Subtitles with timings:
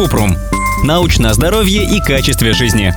[0.00, 0.34] Купрум.
[0.82, 2.94] Научное здоровье и качестве жизни.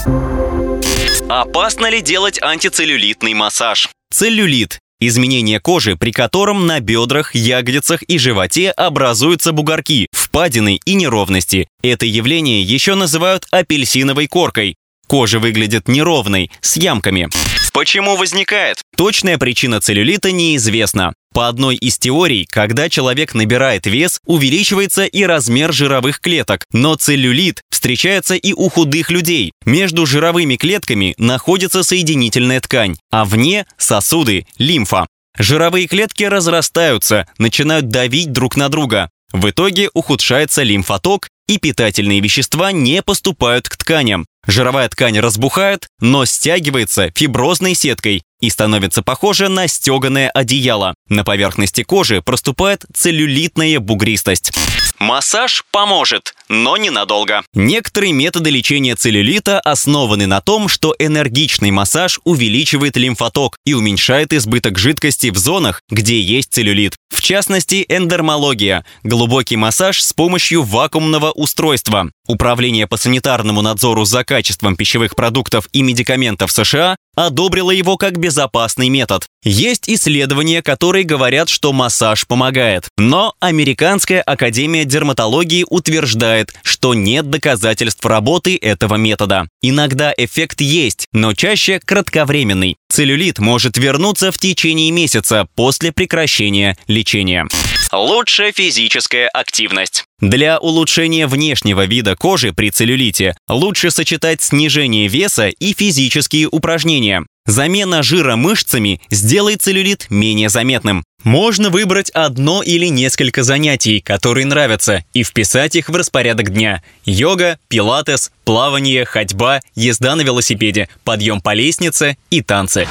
[1.28, 3.90] Опасно ли делать антицеллюлитный массаж?
[4.10, 11.68] Целлюлит– изменение кожи, при котором на бедрах, ягодицах и животе образуются бугорки, впадины и неровности.
[11.82, 14.78] Это явление еще называют апельсиновой коркой.
[15.14, 17.30] Кожа выглядит неровной, с ямками.
[17.72, 18.82] Почему возникает?
[18.98, 21.14] Точная причина целлюлита неизвестна.
[21.36, 26.66] По одной из теорий, когда человек набирает вес, увеличивается и размер жировых клеток.
[26.72, 29.52] Но целлюлит встречается и у худых людей.
[29.68, 35.06] Между жировыми клетками находится соединительная ткань, а вне– сосуды, лимфа.
[35.38, 39.12] Жировые клетки разрастаются, начинают давить друг на друга.
[39.32, 44.26] В итоге ухудшается лимфоток, и питательные вещества не поступают к тканям.
[44.46, 50.96] Жировая ткань разбухает, но стягивается фиброзной сеткой и становится похожа на стеганое одеяло.
[51.08, 54.52] На поверхности кожи проступает целлюлитная бугристость.
[55.00, 57.44] Массаж поможет, но ненадолго.
[57.54, 64.78] Некоторые методы лечения целлюлита основаны на том, что энергичный массаж увеличивает лимфоток и уменьшает избыток
[64.78, 66.98] жидкости в зонах, где есть целлюлит.
[67.14, 72.10] В частности, эндермология– глубокий массаж с помощью вакуумного устройства.
[72.28, 78.90] Управление по санитарному надзору за качеством пищевых продуктов и медикаментов США одобрило его как безопасный
[78.90, 79.28] метод.
[79.44, 82.88] Есть исследования, которые говорят, что массаж помогает.
[82.98, 89.48] Но Американская академия дерматологии утверждает, что нет доказательств работы этого метода.
[89.62, 92.78] Иногда эффект есть, но чаще кратковременный.
[92.90, 97.48] Целлюлит может вернуться в течение месяца после прекращения лечения.
[97.96, 100.06] Лучшая физическая активность.
[100.20, 107.24] Для улучшения внешнего вида кожи при целлюлите лучше сочетать снижение веса и физические упражнения.
[107.46, 111.04] Замена жира мышцами сделает целлюлит менее заметным.
[111.24, 116.82] Можно выбрать одно или несколько занятий, которые нравятся, и вписать их в распорядок дня.
[117.06, 122.88] Йога, пилатес, плавание, ходьба, езда на велосипеде, подъем по лестнице и танцы.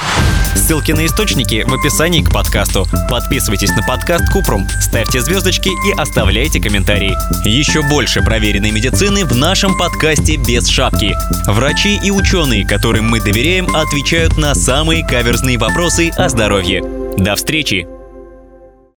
[0.54, 2.86] Ссылки на источники в описании к подкасту.
[3.08, 7.16] Подписывайтесь на подкаст Купрум, ставьте звездочки и оставляйте комментарии.
[7.46, 11.14] Еще больше проверенной медицины в нашем подкасте «Без шапки».
[11.46, 16.82] Врачи и ученые, которым мы доверяем, отвечают на самые каверзные вопросы о здоровье.
[17.16, 18.01] До встречи!